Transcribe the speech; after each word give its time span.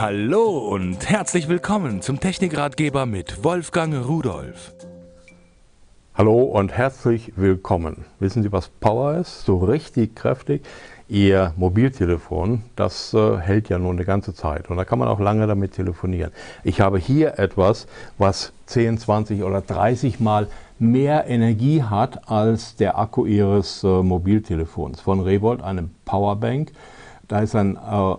Hallo 0.00 0.58
und 0.58 1.10
herzlich 1.10 1.48
willkommen 1.48 2.02
zum 2.02 2.20
Technikratgeber 2.20 3.04
mit 3.04 3.42
Wolfgang 3.42 4.06
Rudolf. 4.06 4.72
Hallo 6.14 6.40
und 6.40 6.70
herzlich 6.70 7.32
willkommen. 7.34 8.04
Wissen 8.20 8.44
Sie, 8.44 8.52
was 8.52 8.68
Power 8.68 9.16
ist? 9.16 9.44
So 9.44 9.56
richtig 9.56 10.14
kräftig. 10.14 10.64
Ihr 11.08 11.52
Mobiltelefon, 11.56 12.62
das 12.76 13.12
äh, 13.12 13.38
hält 13.38 13.70
ja 13.70 13.80
nur 13.80 13.90
eine 13.90 14.04
ganze 14.04 14.34
Zeit 14.34 14.70
und 14.70 14.76
da 14.76 14.84
kann 14.84 15.00
man 15.00 15.08
auch 15.08 15.18
lange 15.18 15.48
damit 15.48 15.72
telefonieren. 15.72 16.30
Ich 16.62 16.80
habe 16.80 17.00
hier 17.00 17.40
etwas, 17.40 17.88
was 18.18 18.52
10, 18.66 18.98
20 18.98 19.42
oder 19.42 19.62
30 19.62 20.20
Mal 20.20 20.46
mehr 20.78 21.26
Energie 21.26 21.82
hat 21.82 22.30
als 22.30 22.76
der 22.76 23.00
Akku 23.00 23.26
Ihres 23.26 23.82
äh, 23.82 23.88
Mobiltelefons. 23.88 25.00
Von 25.00 25.18
Revolt, 25.18 25.60
eine 25.60 25.90
Powerbank. 26.04 26.70
Da 27.26 27.40
ist 27.40 27.56
ein 27.56 27.74
äh, 27.74 28.14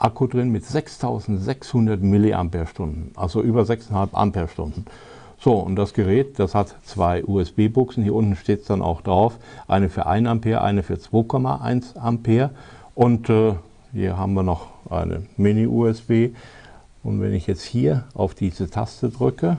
Akku 0.00 0.26
drin 0.26 0.50
mit 0.50 0.64
6600 0.64 2.02
mAh, 2.02 2.48
also 3.16 3.42
über 3.42 3.62
6,5 3.62 4.14
Ampere-Stunden. 4.14 4.86
So, 5.38 5.54
und 5.54 5.76
das 5.76 5.94
Gerät, 5.94 6.38
das 6.38 6.54
hat 6.54 6.74
zwei 6.84 7.22
USB-Buchsen. 7.24 8.02
Hier 8.02 8.14
unten 8.14 8.34
steht 8.34 8.62
es 8.62 8.66
dann 8.66 8.82
auch 8.82 9.02
drauf. 9.02 9.38
Eine 9.68 9.88
für 9.88 10.06
1 10.06 10.26
Ampere, 10.26 10.62
eine 10.62 10.82
für 10.82 10.94
2,1 10.94 11.96
Ampere. 11.98 12.50
Und 12.94 13.30
äh, 13.30 13.54
hier 13.92 14.16
haben 14.16 14.34
wir 14.34 14.42
noch 14.42 14.68
eine 14.88 15.22
Mini-USB. 15.36 16.34
Und 17.02 17.20
wenn 17.20 17.32
ich 17.34 17.46
jetzt 17.46 17.64
hier 17.64 18.04
auf 18.14 18.34
diese 18.34 18.70
Taste 18.70 19.10
drücke, 19.10 19.58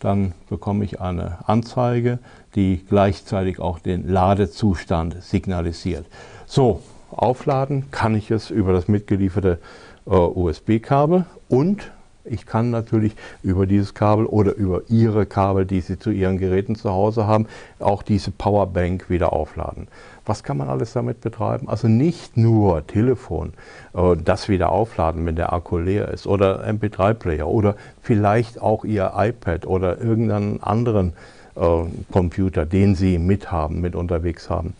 dann 0.00 0.34
bekomme 0.48 0.84
ich 0.84 1.00
eine 1.00 1.38
Anzeige, 1.48 2.18
die 2.54 2.84
gleichzeitig 2.88 3.58
auch 3.60 3.78
den 3.78 4.08
Ladezustand 4.08 5.22
signalisiert. 5.22 6.06
So, 6.46 6.82
aufladen 7.10 7.90
kann 7.90 8.14
ich 8.14 8.30
es 8.30 8.50
über 8.50 8.72
das 8.72 8.88
mitgelieferte 8.88 9.58
äh, 10.06 10.10
USB-Kabel 10.10 11.24
und 11.48 11.90
ich 12.30 12.46
kann 12.46 12.70
natürlich 12.70 13.14
über 13.42 13.66
dieses 13.66 13.94
Kabel 13.94 14.26
oder 14.26 14.54
über 14.54 14.82
Ihre 14.88 15.26
Kabel, 15.26 15.64
die 15.64 15.80
Sie 15.80 15.98
zu 15.98 16.10
Ihren 16.10 16.38
Geräten 16.38 16.76
zu 16.76 16.90
Hause 16.90 17.26
haben, 17.26 17.46
auch 17.78 18.02
diese 18.02 18.30
Powerbank 18.30 19.08
wieder 19.08 19.32
aufladen. 19.32 19.88
Was 20.26 20.42
kann 20.42 20.58
man 20.58 20.68
alles 20.68 20.92
damit 20.92 21.22
betreiben? 21.22 21.68
Also 21.68 21.88
nicht 21.88 22.36
nur 22.36 22.86
Telefon, 22.86 23.54
äh, 23.94 24.14
das 24.22 24.48
wieder 24.48 24.70
aufladen, 24.70 25.24
wenn 25.26 25.36
der 25.36 25.52
Akku 25.52 25.78
leer 25.78 26.08
ist 26.08 26.26
oder 26.26 26.66
MP3-Player 26.66 27.48
oder 27.48 27.76
vielleicht 28.02 28.60
auch 28.60 28.84
Ihr 28.84 29.12
iPad 29.16 29.66
oder 29.66 29.98
irgendeinen 29.98 30.62
anderen 30.62 31.14
äh, 31.54 31.84
Computer, 32.12 32.66
den 32.66 32.94
Sie 32.94 33.18
mithaben, 33.18 33.80
mit 33.80 33.94
unterwegs 33.94 34.50
haben, 34.50 34.74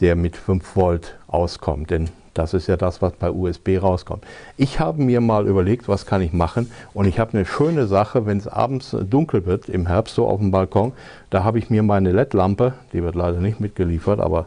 der 0.00 0.16
mit 0.16 0.36
5 0.36 0.76
Volt 0.76 1.18
auskommt. 1.26 1.90
Denn 1.90 2.08
das 2.34 2.54
ist 2.54 2.68
ja 2.68 2.76
das, 2.76 3.02
was 3.02 3.14
bei 3.14 3.30
USB 3.30 3.82
rauskommt. 3.82 4.24
Ich 4.56 4.78
habe 4.78 5.02
mir 5.02 5.20
mal 5.20 5.46
überlegt, 5.46 5.88
was 5.88 6.06
kann 6.06 6.22
ich 6.22 6.32
machen 6.32 6.70
und 6.94 7.06
ich 7.06 7.18
habe 7.18 7.32
eine 7.32 7.44
schöne 7.44 7.86
Sache, 7.86 8.26
wenn 8.26 8.38
es 8.38 8.46
abends 8.46 8.96
dunkel 8.98 9.44
wird, 9.44 9.68
im 9.68 9.88
Herbst 9.88 10.14
so 10.14 10.28
auf 10.28 10.38
dem 10.38 10.52
Balkon, 10.52 10.92
da 11.30 11.42
habe 11.42 11.58
ich 11.58 11.68
mir 11.68 11.82
meine 11.82 12.12
LED-Lampe, 12.12 12.74
die 12.92 13.02
wird 13.02 13.16
leider 13.16 13.40
nicht 13.40 13.58
mitgeliefert, 13.58 14.20
aber 14.20 14.46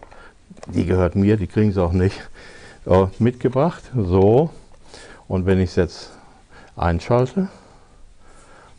die 0.68 0.86
gehört 0.86 1.16
mir, 1.16 1.36
die 1.36 1.48
kriegen 1.48 1.74
sie 1.74 1.84
auch 1.84 1.92
nicht, 1.92 2.30
äh, 2.86 3.08
mitgebracht. 3.20 3.84
So, 3.96 4.50
und 5.28 5.46
wenn 5.46 5.60
ich 5.60 5.72
es 5.72 5.76
jetzt 5.76 6.12
einschalte, 6.76 7.50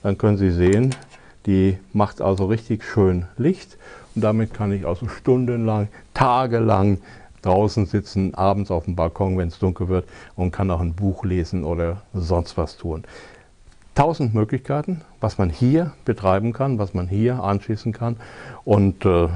dann 0.03 0.19
können 0.19 0.36
Sie 0.36 0.51
sehen, 0.51 0.95
die 1.47 1.79
macht 1.93 2.21
also 2.21 2.47
richtig 2.47 2.85
schön 2.85 3.27
Licht 3.37 3.77
und 4.15 4.23
damit 4.23 4.55
kann 4.55 4.73
ich 4.73 4.87
also 4.87 5.09
stundenlang, 5.09 5.89
tagelang 6.15 6.98
draußen 7.43 7.87
sitzen, 7.87 8.35
abends 8.35 8.71
auf 8.71 8.85
dem 8.85 8.95
Balkon, 8.95 9.37
wenn 9.37 9.48
es 9.48 9.59
dunkel 9.59 9.89
wird 9.89 10.09
und 10.37 10.53
kann 10.53 10.70
auch 10.70 10.81
ein 10.81 10.95
Buch 10.95 11.25
lesen 11.25 11.65
oder 11.65 12.03
sonst 12.15 12.57
was 12.57 12.77
tun. 12.77 13.05
Tausend 13.95 14.33
Möglichkeiten, 14.33 15.03
was 15.21 15.37
man 15.37 15.51
hier 15.51 15.93
betreiben 16.07 16.55
kann, 16.55 16.79
was 16.79 16.95
man 16.95 17.09
hier 17.09 17.43
anschließen 17.45 17.93
kann. 17.93 18.17
Und 18.64 19.05
äh, 19.05 19.29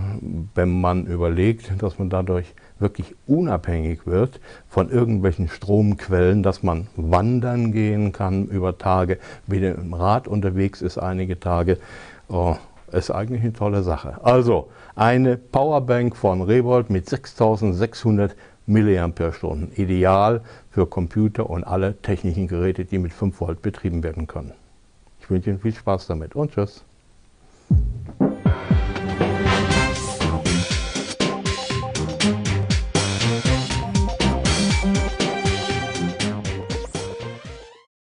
wenn 0.54 0.80
man 0.80 1.04
überlegt, 1.04 1.82
dass 1.82 1.98
man 1.98 2.08
dadurch 2.08 2.54
wirklich 2.78 3.14
unabhängig 3.26 4.06
wird 4.06 4.40
von 4.66 4.88
irgendwelchen 4.88 5.48
Stromquellen, 5.48 6.42
dass 6.42 6.62
man 6.62 6.86
wandern 6.96 7.70
gehen 7.70 8.12
kann 8.12 8.46
über 8.46 8.78
Tage, 8.78 9.18
wieder 9.46 9.74
im 9.74 9.92
Rad 9.92 10.26
unterwegs 10.26 10.80
ist 10.80 10.96
einige 10.96 11.38
Tage, 11.38 11.76
oh, 12.28 12.56
ist 12.92 13.10
eigentlich 13.10 13.42
eine 13.42 13.52
tolle 13.52 13.82
Sache. 13.82 14.24
Also 14.24 14.68
eine 14.94 15.36
Powerbank 15.36 16.16
von 16.16 16.40
Revolt 16.40 16.88
mit 16.88 17.10
6600 17.10 18.34
mAh, 18.66 19.10
ideal 19.76 20.42
für 20.70 20.86
Computer 20.86 21.48
und 21.48 21.64
alle 21.64 22.00
technischen 22.02 22.48
Geräte, 22.48 22.84
die 22.84 22.98
mit 22.98 23.12
5 23.12 23.40
Volt 23.40 23.62
betrieben 23.62 24.02
werden 24.02 24.26
können. 24.26 24.52
Ich 25.20 25.30
wünsche 25.30 25.50
Ihnen 25.50 25.60
viel 25.60 25.74
Spaß 25.74 26.06
damit 26.06 26.34
und 26.36 26.52
tschüss. 26.52 26.85